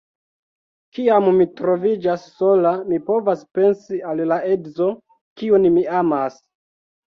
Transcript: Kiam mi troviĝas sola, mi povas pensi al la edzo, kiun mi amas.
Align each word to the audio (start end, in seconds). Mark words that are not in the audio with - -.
Kiam 0.97 1.27
mi 1.39 1.45
troviĝas 1.59 2.23
sola, 2.39 2.73
mi 2.89 2.99
povas 3.11 3.45
pensi 3.59 4.01
al 4.15 4.25
la 4.33 4.41
edzo, 4.57 4.91
kiun 5.45 5.71
mi 5.79 5.87
amas. 6.03 6.45